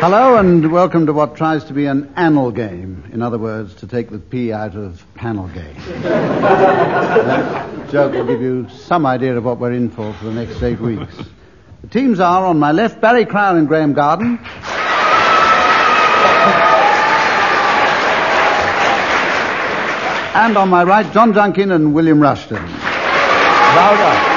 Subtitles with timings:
[0.00, 3.04] Hello and welcome to what tries to be an anal game.
[3.12, 5.74] In other words, to take the P out of panel game.
[6.00, 10.62] that joke will give you some idea of what we're in for for the next
[10.62, 11.14] eight weeks.
[11.82, 14.38] The teams are on my left, Barry Cryer and Graham Garden.
[20.34, 22.56] And on my right, John Junkin and William Rushton.
[22.56, 24.29] Louder.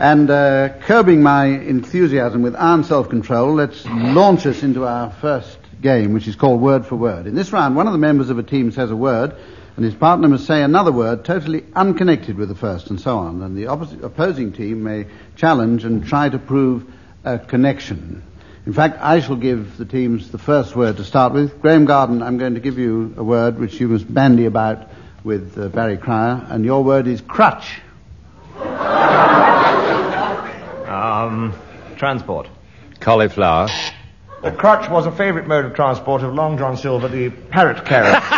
[0.00, 6.14] And uh, curbing my enthusiasm with iron self-control, let's launch us into our first game,
[6.14, 7.26] which is called Word for Word.
[7.26, 9.36] In this round, one of the members of a team says a word,
[9.76, 13.42] and his partner must say another word totally unconnected with the first, and so on.
[13.42, 15.04] And the opposite, opposing team may
[15.36, 16.90] challenge and try to prove
[17.22, 18.22] a connection.
[18.64, 21.60] In fact, I shall give the teams the first word to start with.
[21.60, 24.88] Graham Garden, I'm going to give you a word which you must bandy about
[25.24, 27.82] with uh, Barry Cryer, and your word is crutch.
[31.00, 31.54] Um,
[31.96, 32.46] transport.
[33.00, 33.68] Cauliflower.
[34.42, 38.20] The crutch was a favourite mode of transport of Long John Silver, the parrot carrier.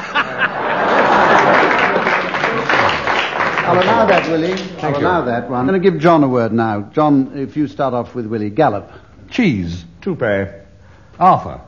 [3.64, 4.52] I'll allow that, Willie.
[4.80, 5.60] I'll allow that one.
[5.60, 6.82] I'm going to give John a word now.
[6.92, 8.50] John, if you start off with Willie.
[8.50, 8.92] Gallop.
[9.30, 9.84] Cheese.
[10.00, 10.46] Toupee.
[11.18, 11.60] Arthur.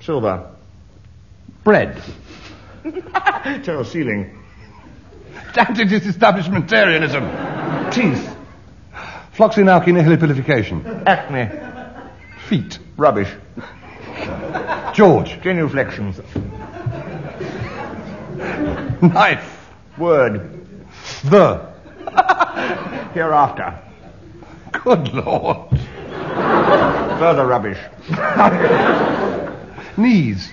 [0.00, 0.50] Silver.
[1.64, 2.02] Bread.
[3.62, 4.38] Terrace ceiling.
[5.54, 7.92] Damned establishmentarianism.
[7.92, 8.36] Teeth.
[9.34, 11.06] Floccinaucinihilipilification.
[11.06, 11.48] Acne.
[12.48, 12.78] Feet.
[12.96, 13.30] Rubbish.
[14.94, 15.40] George.
[15.42, 16.14] Genuflection.
[19.00, 19.70] Knife.
[19.96, 20.66] Word.
[21.24, 21.72] The.
[23.14, 23.78] Hereafter.
[24.84, 25.70] Good Lord.
[27.18, 27.78] Further rubbish.
[29.96, 30.50] Knees.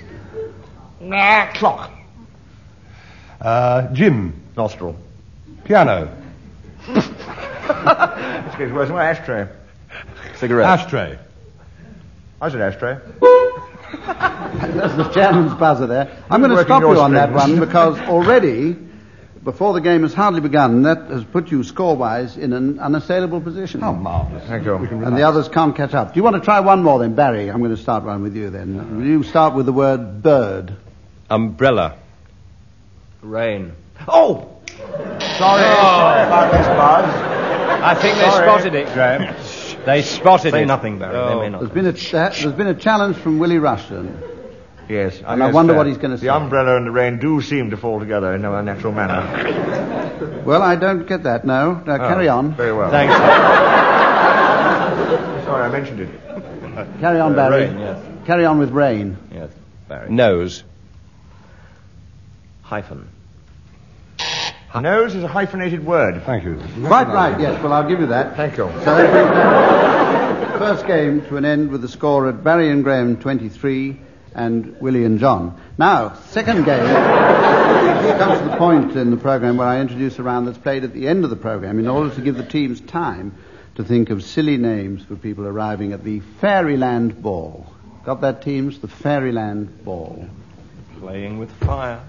[1.01, 1.91] Nah, clock.
[3.41, 4.41] Uh, Jim.
[4.55, 4.95] Nostril.
[5.65, 6.15] Piano.
[7.69, 9.47] This gets worse than my ashtray.
[10.37, 10.67] Cigarette.
[10.67, 11.19] Ashtray.
[12.41, 12.99] I said ashtray.
[13.91, 16.23] That's the chairman's buzzer there.
[16.29, 18.75] I'm going to stop you on that one because already,
[19.43, 23.81] before the game has hardly begun, that has put you score-wise in an unassailable position.
[23.81, 24.45] How marvellous.
[24.47, 24.75] Thank you.
[24.75, 26.13] And the others can't catch up.
[26.13, 27.49] Do you want to try one more then, Barry?
[27.49, 28.97] I'm going to start one with you then.
[28.97, 30.75] Will you start with the word bird?
[31.29, 31.97] Umbrella.
[33.21, 33.73] Rain.
[34.07, 34.61] Oh!
[34.67, 34.87] Sorry.
[34.87, 35.27] Oh!
[35.37, 37.28] Sorry about this, Buzz.
[37.81, 38.45] I think they Sorry.
[38.47, 39.35] spotted it, Graham.
[39.85, 40.65] They spotted Say it.
[40.65, 41.15] nothing, Barry.
[41.15, 41.29] Oh.
[41.29, 41.61] They may not.
[41.61, 44.21] There's been a, cha- there's been a challenge from Willie Rushton.
[44.89, 45.19] Yes.
[45.19, 46.25] And I guess, wonder uh, what he's gonna say.
[46.27, 50.43] The umbrella and the rain do seem to fall together in a natural manner.
[50.45, 51.75] Well, I don't get that, no.
[51.85, 52.55] Now, carry Oh, on.
[52.55, 52.91] Very well.
[52.91, 53.15] Thanks.
[55.45, 56.09] Sorry, I mentioned it.
[56.99, 57.67] Carry on, Barry.
[57.67, 58.05] rain, yes.
[58.27, 59.17] Carry on with rain.
[59.33, 59.49] Yes,
[59.87, 60.09] Barry.
[60.11, 60.63] Nose.
[62.63, 63.07] Hyphen.
[64.75, 66.21] Nose is a hyphenated word.
[66.23, 66.61] Thank you.
[66.85, 67.61] Quite right, yes.
[67.63, 68.35] Well, I'll give you that.
[68.35, 68.65] Thank you.
[68.83, 72.83] So that brings the first game to an end with the score at Barry and
[72.83, 73.99] Graham 23
[74.35, 75.59] and Willie and John.
[75.77, 76.85] Now, second game
[78.17, 80.93] comes to the point in the program where I introduce a round that's played at
[80.93, 83.35] the end of the program in order to give the teams time
[83.75, 87.65] to think of silly names for people arriving at the Fairyland Ball.
[88.05, 88.79] Got that, teams?
[88.79, 90.29] The Fairyland Ball.
[90.99, 92.01] Playing with fire.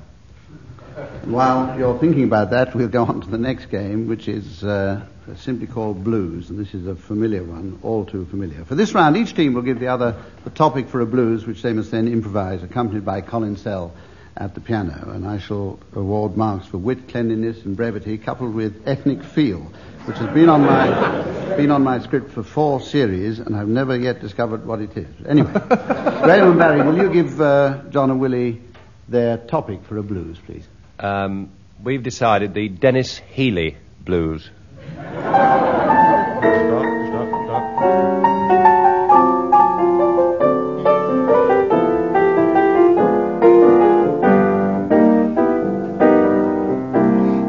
[1.25, 5.05] While you're thinking about that, we'll go on to the next game, which is uh,
[5.37, 8.65] simply called Blues, and this is a familiar one, all too familiar.
[8.65, 11.63] For this round, each team will give the other the topic for a blues, which
[11.63, 13.93] they must then improvise, accompanied by Colin Sell
[14.37, 18.87] at the piano, and I shall award marks for wit, cleanliness, and brevity, coupled with
[18.87, 19.61] ethnic feel,
[20.07, 23.97] which has been on my been on my script for four series, and I've never
[23.97, 25.27] yet discovered what it is.
[25.27, 28.63] Anyway, Graham and Barry, will you give uh, John and Willie
[29.09, 30.67] their topic for a blues, please?
[31.01, 31.51] Um,
[31.83, 34.51] we've decided the Denis Healey blues.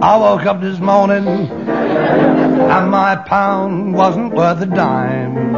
[0.04, 5.52] I woke up this morning and my pound wasn't worth a dime.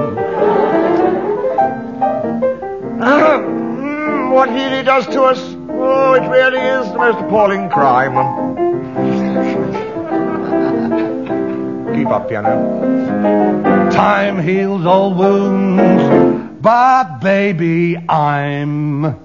[4.34, 8.16] What Healey does to us, oh, it really is the most appalling crime.
[11.96, 13.92] Keep up, piano.
[13.92, 19.16] Time heals all wounds, But baby, I'm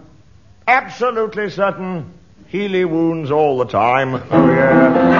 [0.66, 2.12] Absolutely certain.
[2.48, 4.14] Healey wounds all the time.
[4.30, 5.18] Oh, yeah.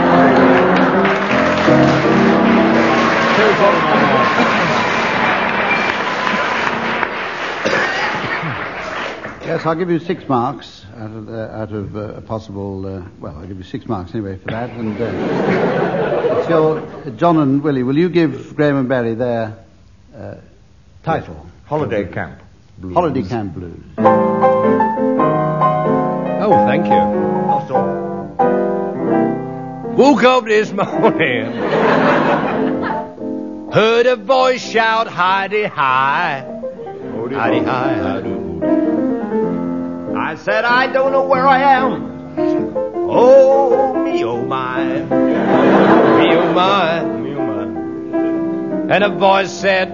[9.49, 12.85] Yes, I'll give you six marks out of, uh, out of uh, a possible.
[12.85, 14.69] Uh, well, I'll give you six marks anyway for that.
[14.69, 17.83] And uh, it's your John and Willie.
[17.83, 19.57] Will you give Graham and Barry their
[20.15, 20.35] uh,
[21.03, 21.47] title?
[21.65, 22.43] Holiday camp.
[22.93, 23.83] Holiday Camp Blues.
[26.37, 26.91] Oh, thank you.
[26.91, 28.09] Not all.
[29.97, 31.53] Woke up this morning,
[33.73, 36.45] heard a voice shout, Heidi hi.
[37.31, 38.88] Heidi hi, Heidi I
[40.39, 42.35] said, I don't know where I am.
[43.11, 44.85] Oh, me, oh, my.
[44.85, 45.07] Me,
[46.35, 47.05] oh, my.
[47.05, 48.95] Me, oh, my.
[48.95, 49.89] And a voice said,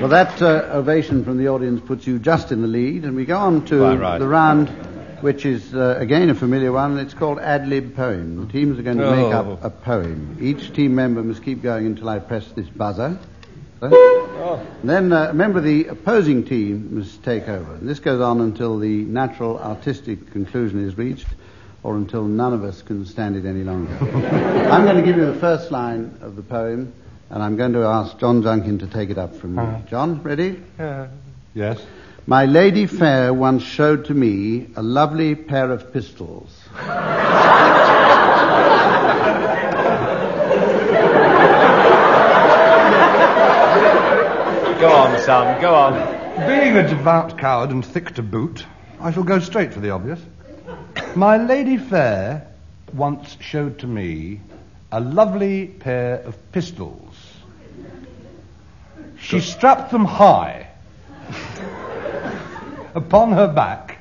[0.00, 3.24] Well, that uh, ovation from the audience puts you just in the lead, and we
[3.24, 4.18] go on to Right, right.
[4.18, 4.68] the round,
[5.22, 6.98] which is uh, again a familiar one.
[6.98, 8.46] It's called ad lib poem.
[8.46, 9.52] The teams are going to make Oh.
[9.52, 10.38] up a poem.
[10.40, 13.18] Each team member must keep going until I press this buzzer.
[13.80, 17.74] So- Then uh, a member of the opposing team must take over.
[17.74, 21.26] And this goes on until the natural artistic conclusion is reached,
[21.82, 23.92] or until none of us can stand it any longer.
[24.70, 26.92] I'm going to give you the first line of the poem,
[27.30, 29.62] and I'm going to ask John Junkin to take it up from me.
[29.62, 29.78] Uh-huh.
[29.88, 30.62] John, ready?
[30.78, 31.08] Uh,
[31.54, 31.80] yes.
[32.26, 36.58] My lady fair once showed to me a lovely pair of pistols.
[44.78, 46.46] Go on, son, go on.
[46.46, 48.64] Being a devout coward and thick to boot,
[49.00, 50.20] I shall go straight for the obvious.
[51.16, 52.46] My lady fair
[52.92, 54.40] once showed to me
[54.92, 57.07] a lovely pair of pistols.
[59.20, 60.68] She strapped them high
[62.94, 63.98] upon her back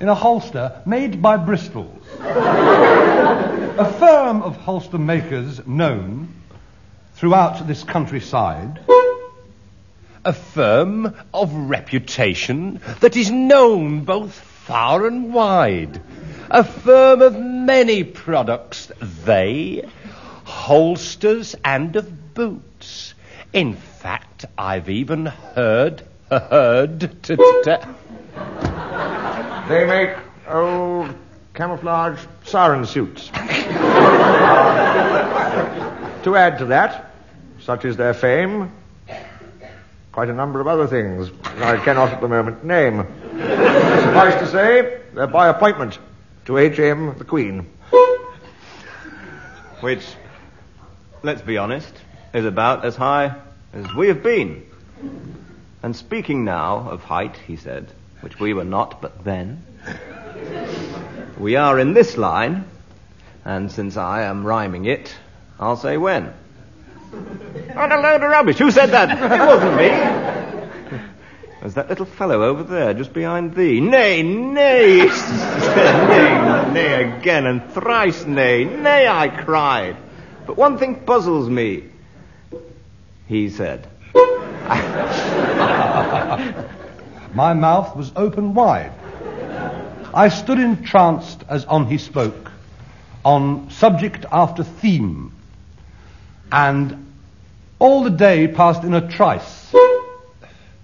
[0.00, 6.28] in a holster made by Bristol's, a firm of holster makers known
[7.14, 8.80] throughout this countryside.
[10.24, 16.00] A firm of reputation that is known both far and wide.
[16.50, 18.90] A firm of many products,
[19.24, 19.84] they,
[20.44, 23.11] holsters and of boots.
[23.52, 27.96] In fact, I've even heard, heard to, to
[29.68, 30.16] They make
[30.48, 31.14] old
[31.52, 33.28] camouflage siren suits.
[33.28, 33.36] to
[36.34, 37.12] add to that,
[37.60, 38.72] such is their fame,
[40.12, 43.06] quite a number of other things I cannot at the moment name.
[43.36, 45.98] Suffice to say, they're by appointment
[46.46, 47.18] to H.M.
[47.18, 47.66] the Queen.
[49.80, 50.06] Which,
[51.22, 51.92] let's be honest,
[52.32, 53.34] is about as high
[53.72, 54.66] as we have been.
[55.82, 57.88] And speaking now of height, he said,
[58.20, 59.64] which we were not but then,
[61.38, 62.64] we are in this line,
[63.44, 65.14] and since I am rhyming it,
[65.58, 66.32] I'll say when.
[67.74, 68.58] What a load of rubbish.
[68.58, 69.10] Who said that?
[69.10, 70.32] It wasn't me.
[71.60, 73.80] There's that little fellow over there, just behind thee.
[73.80, 74.96] Nay, nay.
[75.06, 78.64] nay, nay again, and thrice nay.
[78.64, 79.96] Nay, I cried.
[80.46, 81.91] But one thing puzzles me.
[83.26, 83.88] He said.
[87.34, 88.92] My mouth was open wide.
[90.14, 92.50] I stood entranced as on he spoke,
[93.24, 95.32] on subject after theme,
[96.50, 97.12] and
[97.78, 99.74] all the day passed in a trice.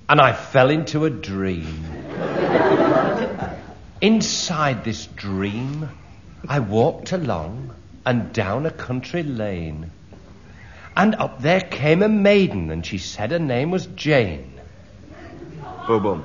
[0.09, 1.85] and I fell into a dream.
[4.01, 5.91] Inside this dream,
[6.49, 7.75] I walked along
[8.07, 9.91] and down a country lane.
[10.99, 14.61] And up there came a maiden, and she said her name was Jane.
[15.87, 16.25] Boom, boom.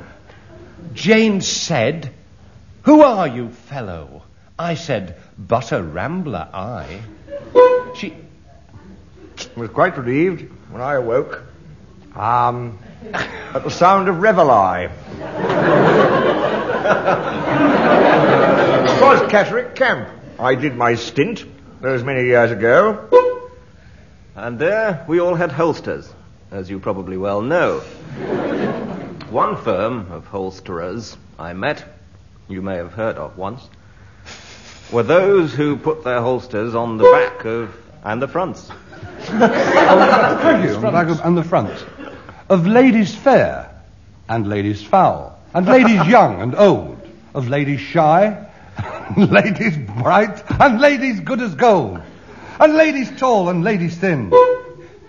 [0.95, 2.11] Jane said,
[2.81, 4.23] Who are you, fellow?
[4.57, 7.01] I said, But a rambler, I.
[7.95, 8.15] She,
[9.55, 11.43] was quite relieved when I awoke
[12.15, 12.79] um,
[13.13, 14.89] at the sound of reveille.
[18.89, 20.09] it was Catterick Camp.
[20.39, 21.45] I did my stint
[21.79, 23.32] those many years ago.
[24.35, 26.11] And there we all had holsters,
[26.51, 27.79] as you probably well know.
[29.29, 31.83] One firm of holsterers I met,
[32.47, 33.67] you may have heard of once,
[34.91, 38.69] were those who put their holsters on the back of and the fronts.
[39.19, 40.81] Thank you.
[40.81, 41.85] Back of, and the front.
[42.49, 43.69] Of ladies fair.
[44.27, 46.99] and ladies foul, and ladies young and old,
[47.35, 48.47] of ladies shy,
[49.17, 52.01] ladies bright, and ladies good as gold,
[52.59, 54.31] and ladies tall and ladies thin.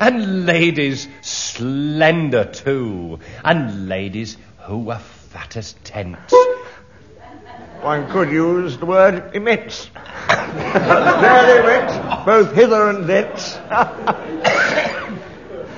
[0.00, 6.34] And ladies slender too, and ladies who were fat as tents.
[7.80, 9.90] One could use the word immense.
[10.28, 13.58] there they went, both hither and thence,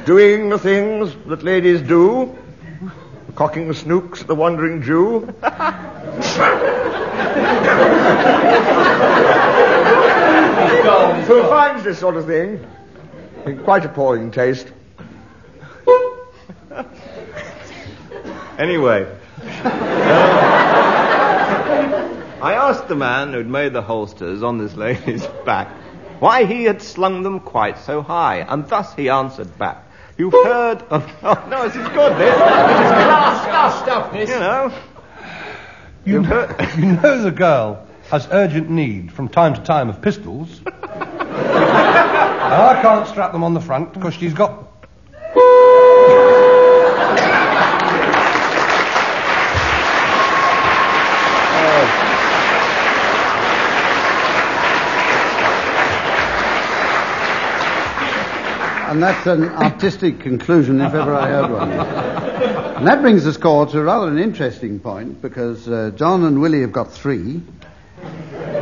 [0.07, 2.37] doing the things that ladies do,
[3.35, 5.35] cocking snooks at the wandering Jew.
[11.27, 12.65] Who finds this sort of thing
[13.47, 14.71] in quite appalling taste.
[18.59, 19.07] Anyway.
[22.43, 25.69] I asked the man who'd made the holsters on this lady's back
[26.21, 29.85] why he had slung them quite so high, and thus he answered back.
[30.17, 31.05] You've heard of.
[31.23, 32.35] Oh, no, this is good, this.
[32.35, 34.31] This is class stuff, stuff, this.
[34.31, 34.73] You know.
[36.05, 36.79] You, You've heard.
[36.79, 40.61] you know the girl has urgent need from time to time of pistols.
[40.65, 40.69] and
[42.55, 44.65] I can't strap them on the front because she's got.
[58.89, 61.71] And that's an artistic conclusion if ever I heard one.
[62.77, 66.61] And that brings the score to rather an interesting point because uh, John and Willie
[66.61, 67.43] have got three,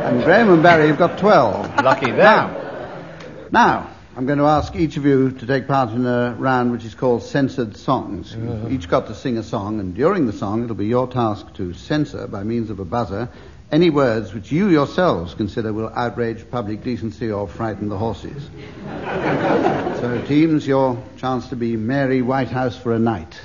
[0.05, 1.83] and Graham and Barry have got twelve.
[1.83, 2.17] Lucky them.
[2.17, 6.71] Now, now, I'm going to ask each of you to take part in a round
[6.71, 8.33] which is called Censored Songs.
[8.33, 11.53] You've each got to sing a song, and during the song, it'll be your task
[11.55, 13.29] to censor, by means of a buzzer,
[13.71, 18.47] any words which you yourselves consider will outrage public decency or frighten the horses.
[18.85, 23.39] so, teams, your chance to be Mary Whitehouse for a night.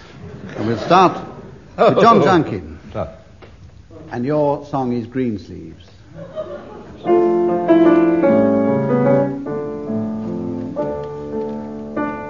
[0.57, 1.17] And we'll start
[1.79, 2.25] with John oh.
[2.25, 2.79] Junkin.
[4.11, 5.87] And your song is Greensleeves.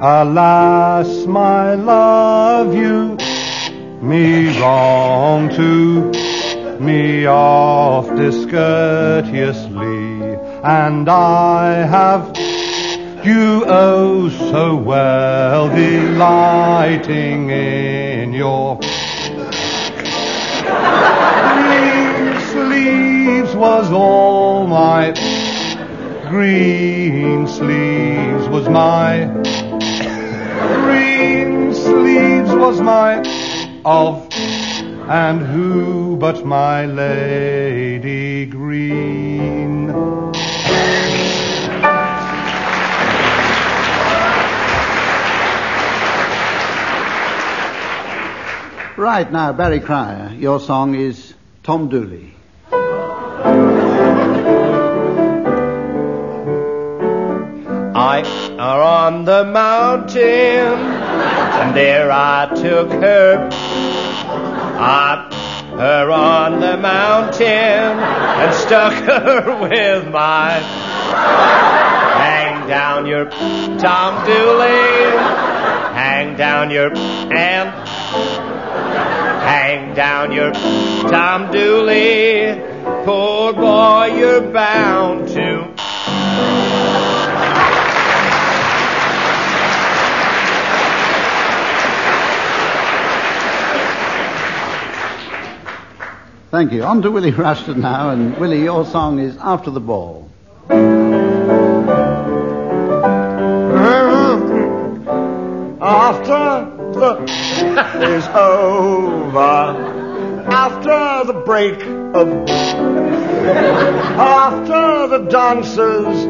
[0.03, 3.19] Alas, my love, you
[4.01, 6.11] me wrong to.
[6.81, 12.35] Me off discourteously, and I have
[13.27, 18.79] you oh so well, delighting in your
[21.59, 25.13] green sleeves was all my
[26.31, 29.27] green sleeves was my
[32.71, 33.17] was my
[33.85, 34.29] of
[35.11, 39.89] and who but my lady green
[48.97, 51.35] Right now, Barry Cryer, your song is
[51.65, 52.35] Tom Dooley.
[57.93, 58.23] I
[58.59, 63.49] are on the mountain, and there I took her.
[64.79, 65.31] I
[65.81, 70.59] her on the mountain and stuck her with my
[72.21, 73.25] hang down your
[73.79, 75.17] Tom Dooley,
[75.95, 77.71] hang down your and
[79.43, 82.61] hang down your Tom Dooley,
[83.05, 86.70] poor boy, you're bound to.
[96.51, 96.83] Thank you.
[96.83, 100.29] On to Willie Rushton now, and Willie, your song is After the Ball.
[105.81, 107.23] After the
[108.17, 109.77] is over,
[110.51, 111.81] after the break
[112.17, 112.49] of,
[114.19, 116.27] after the dancers,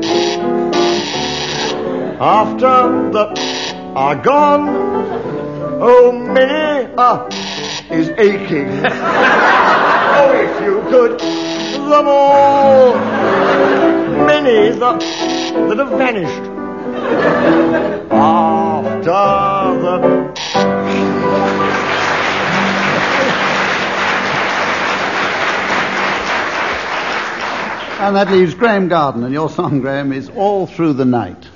[2.20, 4.68] after the are gone,
[5.80, 7.26] oh, many a
[7.90, 8.68] is aching.
[10.64, 12.94] you could, them all,
[14.26, 14.92] many the,
[15.68, 16.50] that have vanished.
[18.12, 20.30] After the
[28.00, 31.46] And that leaves Graham Garden, and your song, Graham, is the all through the night.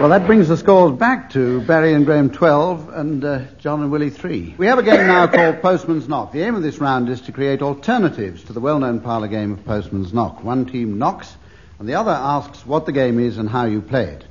[0.00, 3.92] Well, that brings the scores back to Barry and Graham 12 and uh, John and
[3.92, 4.56] Willie 3.
[4.58, 6.32] We have a game now called Postman's Knock.
[6.32, 9.64] The aim of this round is to create alternatives to the well-known parlour game of
[9.64, 10.42] Postman's Knock.
[10.42, 11.36] One team knocks
[11.78, 14.24] and the other asks what the game is and how you play it.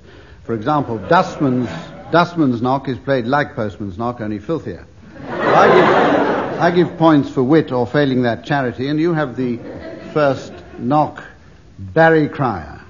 [0.43, 1.69] For example, Dustman's,
[2.11, 4.85] Dustman's Knock is played like Postman's Knock, only filthier.
[5.29, 9.59] I, give, I give points for wit or failing that charity, and you have the
[10.11, 11.23] first knock,
[11.79, 12.82] Barry Cryer.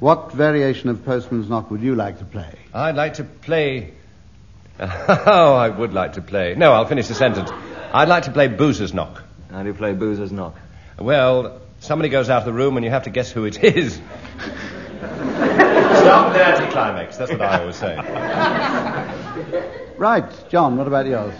[0.00, 2.54] What variation of Postman's Knock would you like to play?
[2.72, 3.94] I'd like to play.
[4.80, 6.54] Oh, I would like to play.
[6.56, 7.50] No, I'll finish the sentence.
[7.92, 9.24] I'd like to play Boozer's Knock.
[9.50, 10.54] How do you play Boozer's Knock?
[11.00, 13.94] Well, somebody goes out of the room and you have to guess who it is.
[15.00, 17.16] Start the anticlimax.
[17.16, 17.96] That's what I always say.
[19.96, 21.34] Right, John, what about yours?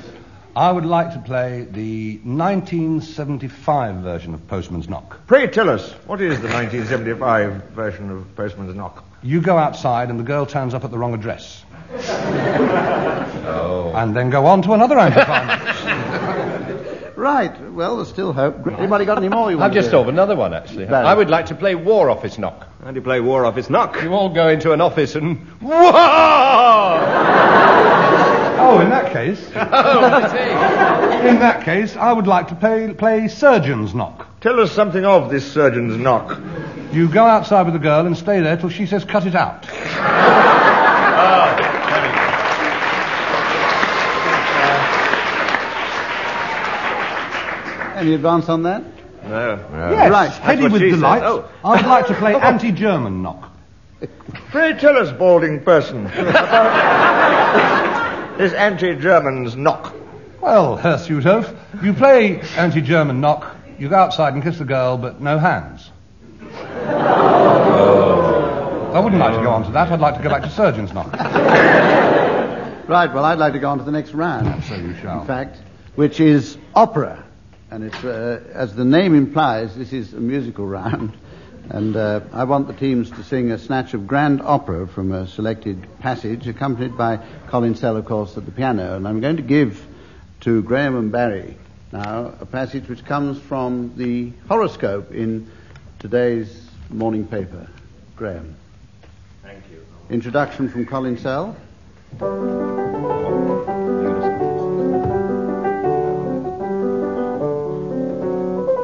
[0.57, 5.26] I would like to play the 1975 version of Postman's Knock.
[5.26, 9.05] Pray tell us, what is the 1975 version of Postman's Knock?
[9.23, 11.64] You go outside and the girl turns up at the wrong address.
[13.47, 13.93] oh.
[13.95, 15.78] And then go on to another anticlimax.
[17.17, 18.64] Right, well, there's still hope.
[18.69, 20.87] Anybody got any more you want I've just to thought of another one, actually.
[20.87, 21.05] Barry.
[21.05, 22.69] I would like to play War Office Knock.
[22.81, 24.00] How do you play War Office Knock?
[24.00, 25.38] You all go into an office and.
[25.61, 25.75] Whoa!
[28.71, 31.29] Oh, in that case, Oh, I see.
[31.29, 34.27] in that case, I would like to play, play Surgeon's Knock.
[34.41, 36.39] Tell us something of this surgeon's knock.
[36.93, 39.67] You go outside with the girl and stay there till she says cut it out.
[41.21, 41.65] Oh.
[47.97, 48.83] Any advance on that?
[49.25, 49.57] No.
[49.90, 51.23] Yes, Right, heady with delight.
[51.25, 51.51] Oh.
[51.64, 53.51] I would like to play anti-German knock.
[54.51, 57.88] Pray tell us, balding person, about
[58.38, 59.94] this anti-German's knock.
[60.40, 65.20] Well, Herr Suthoff, you play anti-German knock, you go outside and kiss the girl, but
[65.20, 65.90] no hands.
[68.90, 69.92] I wouldn't like to go on to that.
[69.92, 71.12] I'd like to go back to surgeon's knock.
[72.88, 74.64] Right, well, I'd like to go on to the next round.
[74.64, 75.20] So you shall.
[75.20, 75.59] in fact,
[75.94, 77.22] which is opera.
[77.70, 81.14] And it's, uh, as the name implies, this is a musical round.
[81.70, 85.26] And uh, I want the teams to sing a snatch of grand opera from a
[85.26, 88.96] selected passage, accompanied by Colin Sell, of course, at the piano.
[88.96, 89.87] And I'm going to give
[90.40, 91.57] to Graham and Barry
[91.92, 95.50] now a passage which comes from the horoscope in
[95.98, 97.68] today's morning paper.
[98.16, 98.57] Graham.
[99.42, 99.85] Thank you.
[100.11, 101.57] Introduction from Colin Sell.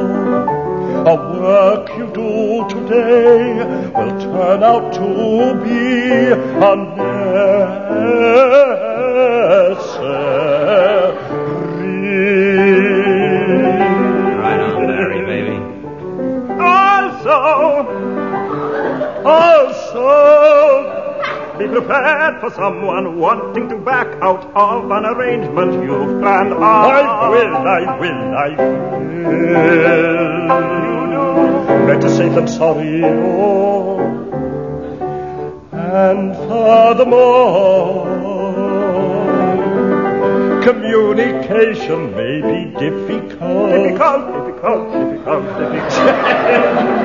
[1.08, 6.76] a work you do today will turn out to be a
[19.26, 21.04] also,
[21.58, 26.54] be prepared for someone wanting to back out of an arrangement you've planned.
[26.54, 28.84] Ah, I will, I will, I will.
[31.88, 33.04] Better safe than sorry.
[33.04, 34.00] Oh.
[35.72, 38.08] And furthermore,
[40.64, 43.70] communication may be difficult.
[43.70, 45.90] Difficult, difficult, difficult, difficult.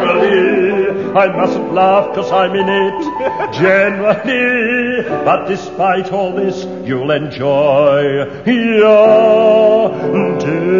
[0.08, 3.52] Generally, I mustn't laugh because I'm in it.
[3.52, 10.78] Generally, but despite all this, you'll enjoy your day.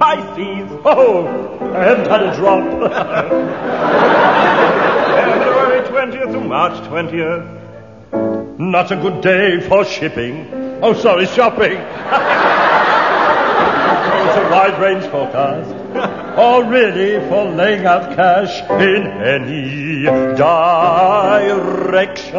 [0.00, 1.26] Pisces, oh,
[1.74, 2.64] I haven't had a drop.
[5.12, 8.58] February 20th to March 20th.
[8.58, 10.48] Not a good day for shipping.
[10.82, 11.76] Oh, sorry, shopping.
[14.26, 15.70] it's a wide range forecast.
[16.38, 20.02] or really for laying out cash in any
[20.36, 22.36] direction.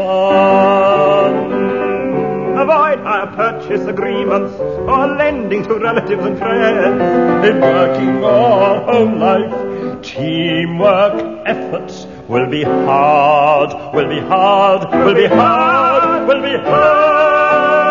[2.58, 7.48] Avoid hire purchase agreements or lending to relatives and friends.
[7.48, 11.14] In working or home life, teamwork
[11.46, 17.88] efforts will be hard, will be hard, will be hard, will be hard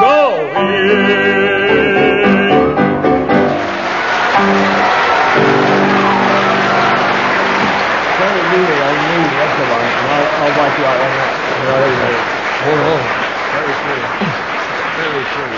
[0.00, 0.54] going.
[0.54, 1.25] Very
[10.36, 11.32] I'll, I'll wipe you out on that.
[11.64, 12.36] Very, very.
[12.66, 14.04] Very sweet.
[14.96, 15.52] Very true.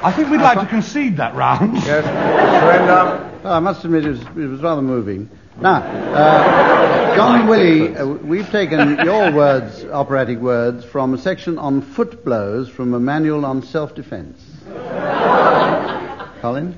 [0.00, 1.74] I think we'd like to concede that round.
[1.84, 2.04] Yes.
[2.04, 3.40] Surrender.
[3.44, 5.28] Oh, I must admit, it was, it was rather moving.
[5.60, 11.82] Now, uh, John Willie, uh, we've taken your words, operatic words, from a section on
[11.82, 14.40] foot blows from a manual on self-defense.
[16.40, 16.74] Colin?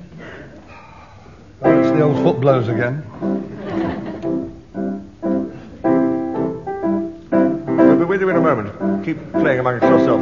[1.61, 3.03] Oh, it's the old foot blows again.
[8.01, 9.05] We'll be with you in a moment.
[9.05, 10.21] Keep playing amongst yourself.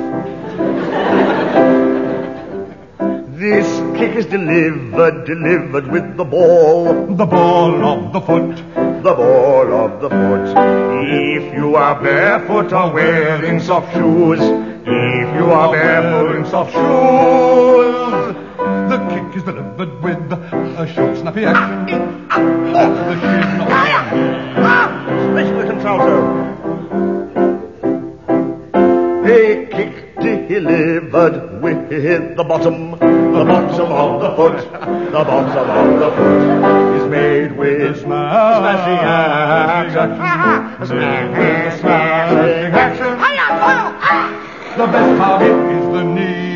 [3.39, 3.65] This
[3.97, 8.57] kick is delivered, delivered with the ball, The ball of the foot.
[9.01, 10.57] the ball of the foot.
[11.07, 18.35] If you are barefoot or wearing soft shoes, if you are barefoot in soft shoes,
[18.89, 22.27] The kick is delivered with a short, snappy action.
[22.29, 23.47] Off the shin.
[25.31, 26.48] Special contralto.
[30.59, 37.09] Delivered with the bottom, the bottom of the foot, the bottom of the foot is
[37.09, 40.15] made with smashing action.
[40.85, 41.85] Smashing,
[42.75, 43.07] action.
[44.01, 44.35] Ah!
[44.77, 46.48] The best target is the knee.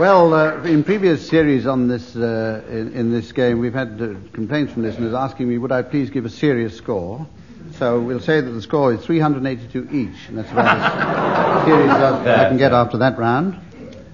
[0.00, 4.14] Well, uh, in previous series on this, uh, in, in this game, we've had uh,
[4.32, 7.26] complaints from listeners asking me, would I please give a serious score?
[7.72, 12.26] So we'll say that the score is 382 each, and that's about as serious as
[12.26, 13.60] I can get after that round.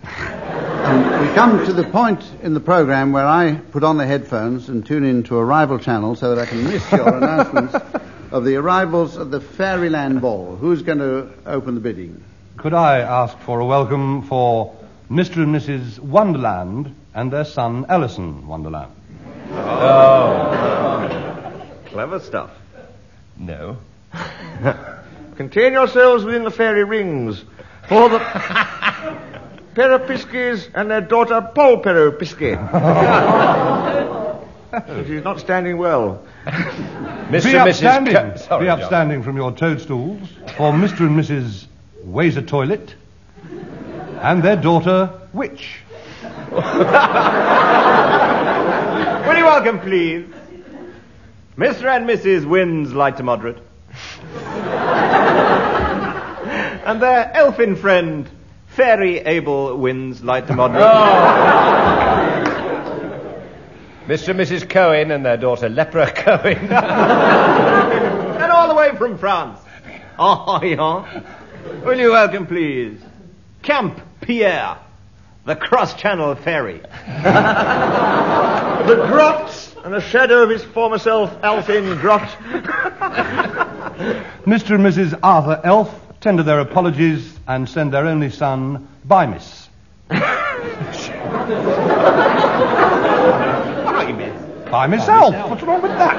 [0.02, 4.68] And we come to the point in the program where I put on the headphones
[4.68, 7.76] and tune into a rival channel so that I can miss your announcements
[8.32, 10.56] of the arrivals of the Fairyland Ball.
[10.56, 12.24] Who's going to open the bidding?
[12.56, 14.75] Could I ask for a welcome for
[15.10, 15.36] Mr.
[15.42, 15.98] and Mrs.
[16.00, 18.92] Wonderland and their son Ellison Wonderland?
[19.52, 21.52] Oh.
[21.86, 22.50] Clever stuff.
[23.36, 23.76] No.
[25.36, 27.44] Contain yourselves within the fairy rings.
[27.88, 28.18] For the
[29.74, 32.56] Peripiskis and their daughter Paul Peripiski.
[35.06, 36.22] She's not standing well.
[36.46, 37.44] Mr.
[37.44, 38.36] Be upstanding.
[38.38, 38.80] Sorry, Be John.
[38.82, 41.00] upstanding from your toadstools for Mr.
[41.06, 41.66] and Mrs.
[42.04, 42.94] Wazer Toilet
[44.26, 45.78] and their daughter Witch.
[46.50, 46.58] Will
[49.36, 50.26] you welcome, please?
[51.56, 51.84] Mr.
[51.84, 52.44] and Mrs.
[52.44, 53.58] Wins Light to Moderate.
[56.84, 58.28] and their elfin friend,
[58.66, 60.82] Fairy Abel Wins Light to Moderate.
[64.08, 64.30] Mr.
[64.30, 64.68] and Mrs.
[64.68, 66.58] Cohen and their daughter Lepra Cohen.
[68.42, 69.60] and all the way from France.
[70.18, 71.22] Oh, yeah.
[71.84, 72.98] Will you welcome, please?
[73.62, 74.78] Camp Pierre,
[75.44, 76.82] the cross-channel ferry.
[78.86, 82.20] The grot and the shadow of his former self, Alfin Grot.
[84.46, 84.76] Mr.
[84.76, 85.18] and Mrs.
[85.24, 89.68] Arthur Elf tender their apologies and send their only son, Bymiss.
[90.08, 90.18] By
[94.12, 95.50] Miss By myself.
[95.50, 96.16] What's wrong with that?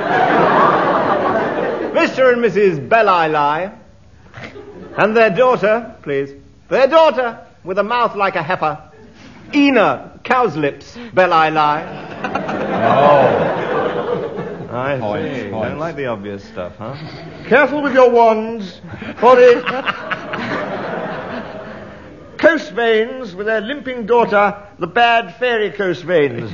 [1.93, 2.33] Mr.
[2.33, 2.89] and Mrs.
[2.89, 3.73] Belle
[4.97, 6.33] and their daughter, please.
[6.67, 8.81] Their daughter, with a mouth like a heifer.
[9.53, 11.43] Ina, cow's lips, Belle Oh.
[14.69, 15.49] I Points, see.
[15.49, 15.69] points.
[15.69, 16.95] Don't like the obvious stuff, huh?
[17.47, 18.81] Careful with your wands,
[19.17, 19.61] for the
[22.37, 26.51] coast veins with their limping daughter, the bad fairy coast veins.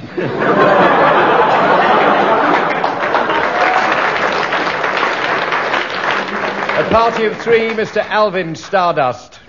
[6.75, 7.97] A party of three, Mr.
[8.09, 9.39] Alvin Stardust,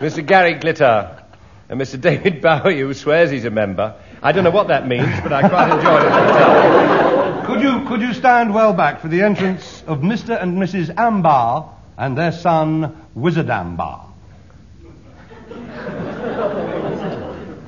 [0.00, 0.26] Mr.
[0.26, 1.22] Gary Glitter,
[1.68, 2.00] and Mr.
[2.00, 3.94] David Bowie, who swears he's a member.
[4.22, 7.46] I don't know what that means, but I quite enjoyed it myself.
[7.46, 10.40] Could you, could you stand well back for the entrance of Mr.
[10.40, 10.96] and Mrs.
[10.96, 14.06] Ambar and their son, Wizard Ambar?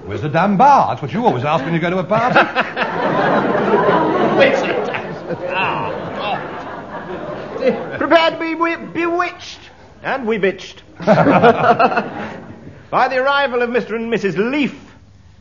[0.07, 2.39] Wizard Ambar, that's what you always ask when you go to a party.
[7.99, 9.61] Prepare to be bewitched.
[10.03, 10.79] And we bitched.
[12.91, 13.95] By the arrival of Mr.
[13.95, 14.37] and Mrs.
[14.37, 14.79] Leaf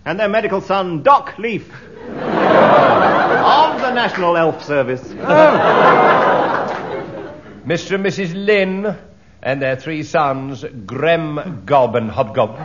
[0.06, 1.69] and their medical son, Doc Leaf.
[2.12, 5.02] of the National Elf Service.
[7.65, 7.95] Mr.
[7.95, 8.34] and Mrs.
[8.34, 8.95] Lynn
[9.43, 12.56] and their three sons, Grem, Gob, and Hobgob.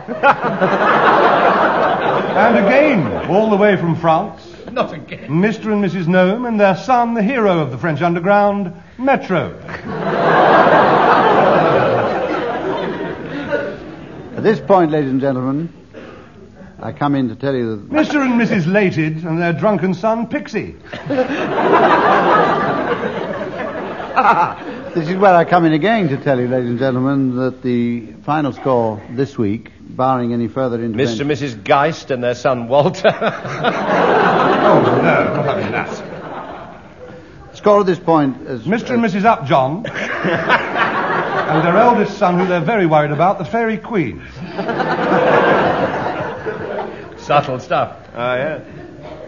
[2.35, 5.29] and again, all the way from France, Not again.
[5.29, 5.71] Mr.
[5.73, 6.07] and Mrs.
[6.07, 9.53] Gnome and their son, the hero of the French underground, Metro.
[14.47, 15.67] This point, ladies and gentlemen,
[16.81, 18.21] I come in to tell you that Mr.
[18.21, 18.65] and Mrs.
[18.71, 20.73] Lated and their drunken son, Pixie.
[24.95, 28.13] this is where I come in again to tell you, ladies and gentlemen, that the
[28.23, 31.19] final score this week, barring any further interviews.
[31.19, 31.21] Mr.
[31.21, 31.61] and Mrs.
[31.65, 33.09] Geist and their son, Walter.
[34.69, 37.55] Oh, no, not having that.
[37.55, 38.95] score at this point is Mr.
[38.95, 39.23] and Mrs.
[39.23, 39.85] Upjohn
[41.37, 44.21] and their eldest son, who they're very worried about, the Fairy Queen.
[47.17, 47.97] Subtle stuff.
[48.15, 48.61] Oh, yes.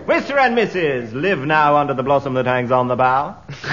[0.05, 0.37] Mr.
[0.37, 1.13] and Mrs.
[1.13, 3.37] live now under the blossom that hangs on the bough.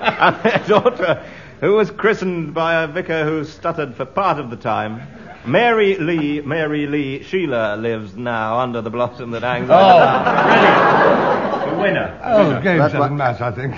[0.00, 1.24] and their daughter,
[1.60, 5.02] who was christened by a vicar who stuttered for part of the time,
[5.46, 11.38] Mary Lee, Mary Lee Sheila lives now under the blossom that hangs on the.
[11.68, 12.20] The winner.
[12.24, 13.74] Oh, game That's seven what- match, I think.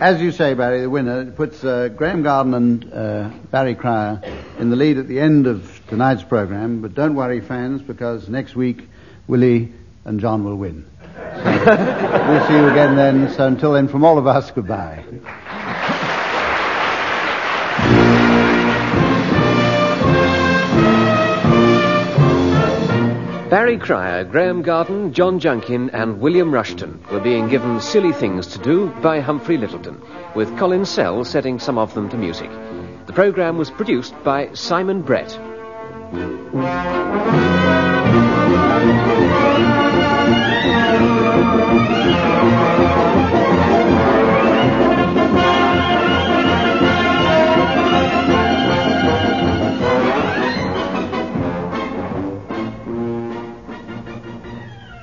[0.00, 4.22] As you say, Barry, the winner puts uh, Graham Garden and uh, Barry Cryer
[4.58, 6.82] in the lead at the end of tonight's program.
[6.82, 8.88] But don't worry, fans, because next week
[9.26, 9.72] Willie
[10.04, 10.86] and John will win.
[11.02, 11.42] So
[12.28, 13.32] we'll see you again then.
[13.34, 15.04] So until then, from all of us, goodbye.
[23.52, 28.58] Barry Cryer, Graham Garden, John Junkin, and William Rushton were being given silly things to
[28.58, 30.00] do by Humphrey Lyttelton,
[30.34, 32.50] with Colin Sell setting some of them to music.
[33.04, 35.38] The programme was produced by Simon Brett.